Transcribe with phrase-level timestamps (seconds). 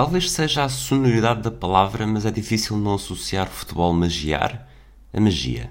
[0.00, 4.66] Talvez seja a sonoridade da palavra, mas é difícil não associar futebol magiar
[5.12, 5.70] a magia.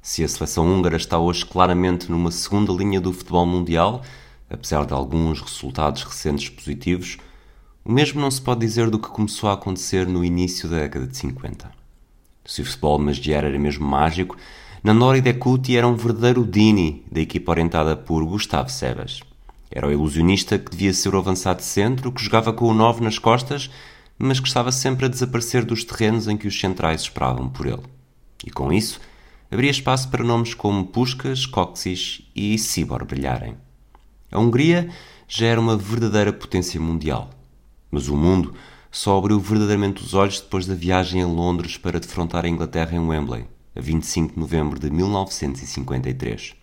[0.00, 4.00] Se a seleção húngara está hoje claramente numa segunda linha do futebol mundial,
[4.48, 7.18] apesar de alguns resultados recentes positivos,
[7.84, 11.06] o mesmo não se pode dizer do que começou a acontecer no início da década
[11.06, 11.70] de 50.
[12.46, 14.34] Se o futebol magiar era mesmo mágico,
[14.82, 19.20] Nandori Dekuti era um verdadeiro Dini da equipa orientada por Gustavo Sebas.
[19.74, 23.18] Era o ilusionista que devia ser o avançado centro, que jogava com o 9 nas
[23.18, 23.70] costas,
[24.18, 27.82] mas que estava sempre a desaparecer dos terrenos em que os centrais esperavam por ele.
[28.46, 29.00] E com isso,
[29.50, 33.56] abria espaço para nomes como Puskas, Coxis e Sibor brilharem.
[34.30, 34.90] A Hungria
[35.26, 37.30] já era uma verdadeira potência mundial.
[37.90, 38.54] Mas o mundo
[38.90, 43.00] só abriu verdadeiramente os olhos depois da viagem a Londres para defrontar a Inglaterra em
[43.00, 46.54] Wembley, a 25 de novembro de 1953.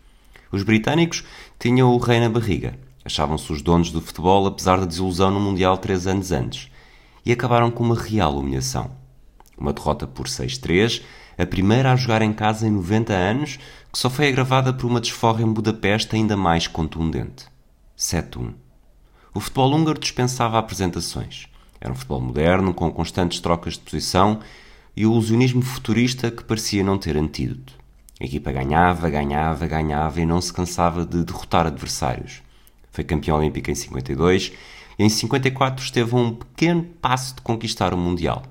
[0.51, 1.23] Os britânicos
[1.57, 2.77] tinham o rei na barriga
[3.09, 6.69] Achavam-se os donos do futebol, apesar da desilusão no Mundial três anos antes,
[7.25, 8.91] e acabaram com uma real humilhação.
[9.57, 11.01] Uma derrota por 6-3,
[11.35, 13.57] a primeira a jogar em casa em 90 anos,
[13.91, 17.47] que só foi agravada por uma desforra em Budapeste ainda mais contundente.
[17.97, 18.53] 7-1.
[19.33, 21.47] O futebol húngaro dispensava apresentações.
[21.81, 24.39] Era um futebol moderno, com constantes trocas de posição
[24.95, 27.73] e o ilusionismo futurista que parecia não ter antídoto.
[28.21, 32.47] A equipa ganhava, ganhava, ganhava e não se cansava de derrotar adversários.
[32.99, 34.51] Foi campeão olímpico em 52
[34.97, 38.43] e em 54 esteve um pequeno passo de conquistar o Mundial.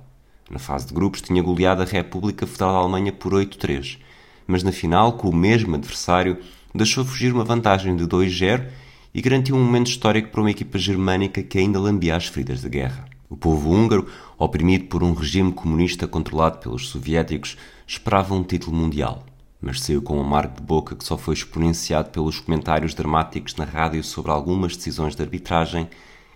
[0.50, 3.98] Na fase de grupos tinha goleado a República Federal da Alemanha por 8-3,
[4.46, 6.38] mas na final, com o mesmo adversário,
[6.74, 8.68] deixou fugir uma vantagem de 2-0
[9.12, 12.70] e garantiu um momento histórico para uma equipa germânica que ainda lambia as feridas da
[12.70, 13.04] guerra.
[13.28, 14.06] O povo húngaro,
[14.38, 19.26] oprimido por um regime comunista controlado pelos soviéticos, esperava um título mundial
[19.60, 23.64] mas saiu com um amargo de boca que só foi exponenciado pelos comentários dramáticos na
[23.64, 25.88] rádio sobre algumas decisões de arbitragem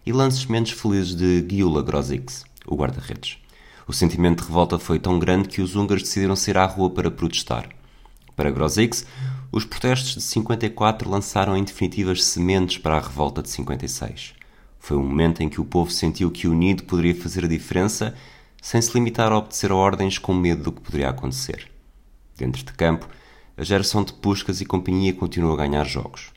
[0.04, 3.38] e lances menos felizes de Gyula Grozix, o guarda-redes.
[3.86, 7.10] O sentimento de revolta foi tão grande que os húngaros decidiram sair à rua para
[7.10, 7.68] protestar.
[8.34, 9.06] Para Grozix,
[9.50, 14.34] os protestos de 54 lançaram em definitivas sementes para a revolta de 56.
[14.78, 18.14] Foi um momento em que o povo sentiu que unido poderia fazer a diferença,
[18.60, 21.71] sem se limitar a obedecer a ordens com medo do que poderia acontecer.
[22.42, 23.06] Dentro de campo,
[23.56, 26.32] a geração de Puskas e companhia continuou a ganhar jogos.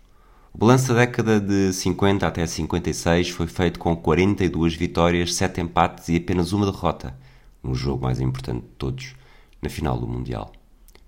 [0.53, 6.07] O balanço da década de 50 até 56 foi feito com 42 vitórias, 7 empates
[6.09, 7.17] e apenas uma derrota,
[7.63, 9.15] no jogo mais importante de todos,
[9.59, 10.51] na final do Mundial.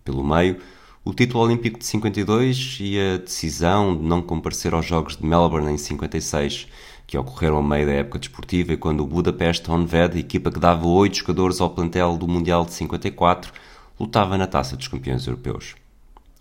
[0.04, 0.58] Pelo meio,
[1.06, 5.72] o título olímpico de 52 e a decisão de não comparecer aos Jogos de Melbourne
[5.72, 6.68] em 56,
[7.06, 10.88] que ocorreram a meio da época desportiva e quando o Budapest Honved, equipa que dava
[10.88, 13.54] oito jogadores ao plantel do Mundial de 54,
[14.00, 15.76] lutava na taça dos campeões europeus.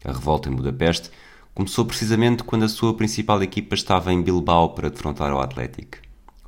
[0.05, 1.11] A revolta em Budapeste
[1.55, 5.99] começou precisamente quando a sua principal equipa estava em Bilbao para defrontar o Atlético.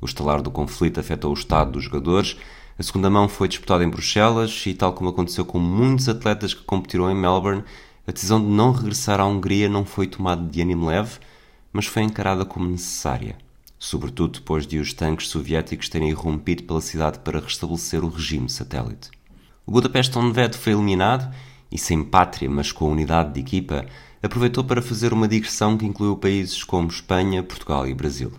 [0.01, 2.37] O estalar do conflito afetou o estado dos jogadores,
[2.77, 6.63] a segunda mão foi disputada em Bruxelas e, tal como aconteceu com muitos atletas que
[6.63, 7.65] competiram em Melbourne,
[8.07, 11.19] a decisão de não regressar à Hungria não foi tomada de ânimo leve,
[11.73, 13.37] mas foi encarada como necessária,
[13.77, 19.11] sobretudo depois de os tanques soviéticos terem irrompido pela cidade para restabelecer o regime satélite.
[19.69, 21.31] O Budapest Honved foi eliminado
[21.71, 23.85] e, sem pátria, mas com unidade de equipa,
[24.19, 28.31] aproveitou para fazer uma digressão que incluiu países como Espanha, Portugal e Brasil.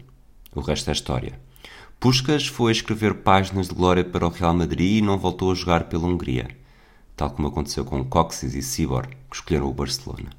[0.52, 1.40] O resto é história.
[2.00, 5.54] Puskas foi a escrever páginas de glória para o Real Madrid e não voltou a
[5.54, 6.48] jogar pela Hungria,
[7.14, 10.30] tal como aconteceu com Coxis e Sibor, que escolheram o Barcelona.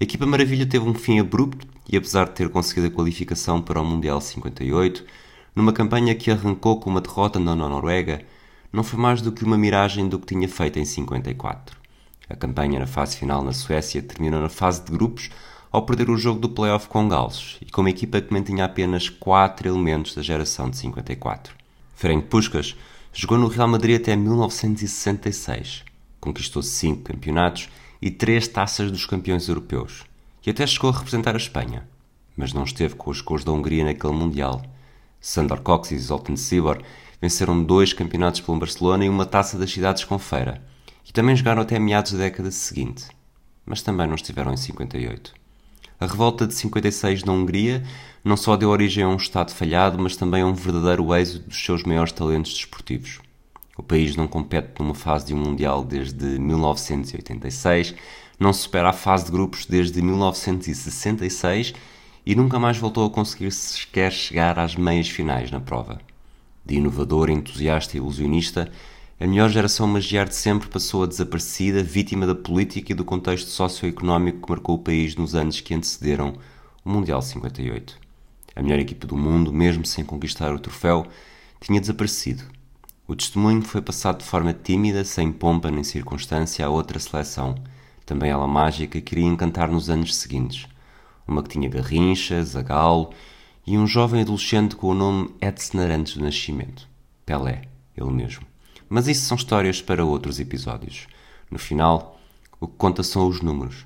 [0.00, 3.80] A equipa Maravilha teve um fim abrupto e, apesar de ter conseguido a qualificação para
[3.80, 5.04] o Mundial 58,
[5.54, 8.26] numa campanha que arrancou com uma derrota na Noruega,
[8.74, 11.78] não foi mais do que uma miragem do que tinha feito em 54.
[12.28, 15.30] A campanha na fase final na Suécia terminou na fase de grupos
[15.70, 19.08] ao perder o jogo do playoff com Gales e com uma equipa que mantinha apenas
[19.08, 21.54] quatro elementos da geração de 54.
[21.94, 22.74] Ferenc Puskas
[23.12, 25.84] jogou no Real Madrid até 1966,
[26.20, 27.68] conquistou cinco campeonatos
[28.02, 30.02] e três taças dos campeões europeus
[30.44, 31.88] e até chegou a representar a Espanha,
[32.36, 34.62] mas não esteve com os cores da Hungria naquele Mundial.
[35.24, 36.82] Sandor Cox e Zoltan Sibor
[37.18, 40.62] venceram dois campeonatos pelo Barcelona e uma taça das cidades com feira,
[41.08, 43.06] e também jogaram até meados da década seguinte,
[43.64, 45.32] mas também não estiveram em 58.
[45.98, 47.82] A revolta de 56 na Hungria
[48.22, 51.64] não só deu origem a um Estado falhado, mas também a um verdadeiro êxodo dos
[51.64, 53.18] seus maiores talentos desportivos.
[53.78, 57.94] O país não compete numa fase de um Mundial desde 1986,
[58.38, 61.72] não supera a fase de grupos desde 1966
[62.26, 66.00] e nunca mais voltou a conseguir sequer chegar às meias finais na prova.
[66.64, 68.70] De inovador, entusiasta e ilusionista,
[69.20, 73.48] a melhor geração magiar de sempre passou a desaparecida, vítima da política e do contexto
[73.48, 76.34] socioeconómico que marcou o país nos anos que antecederam
[76.84, 77.98] o Mundial 58.
[78.56, 81.06] A melhor equipa do mundo, mesmo sem conquistar o troféu,
[81.60, 82.44] tinha desaparecido.
[83.06, 87.54] O testemunho foi passado de forma tímida, sem pompa nem circunstância, a outra seleção,
[88.06, 90.66] também ela mágica, que iria encantar nos anos seguintes.
[91.26, 93.10] Uma que tinha Garrincha, Zagallo
[93.66, 96.88] e um jovem adolescente com o nome Edsner antes do nascimento.
[97.24, 97.62] Pelé,
[97.96, 98.46] ele mesmo.
[98.88, 101.06] Mas isso são histórias para outros episódios.
[101.50, 102.20] No final,
[102.60, 103.84] o que conta são os números.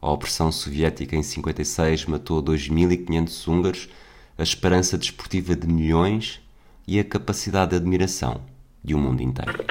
[0.00, 3.88] A opressão soviética em 56 matou 2.500 húngaros,
[4.36, 6.40] a esperança desportiva de milhões
[6.86, 8.42] e a capacidade de admiração
[8.82, 9.64] de um mundo inteiro.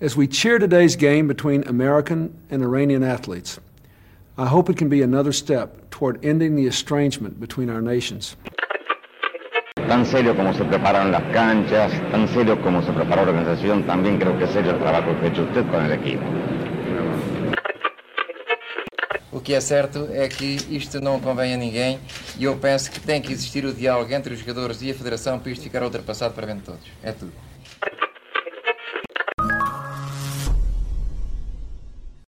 [0.00, 3.58] As we cheer today's game between American and Iranian athletes,
[4.36, 8.36] I hope it can be another step toward ending the estrangement between our nations.
[9.86, 14.18] Tan serio como se preparan las canchas, tan serio como se preparó la organización, también
[14.18, 16.24] creo que es serio el trabajo que ha hecho usted con el equipo.
[19.30, 22.00] O que é certo é que isto não convém a ninguém
[22.36, 25.38] e eu penso que tem que existir o diálogo entre os jogadores e a Federação
[25.38, 26.82] para isto ficar ultrapassado para bem de todos.
[27.04, 27.32] É tudo.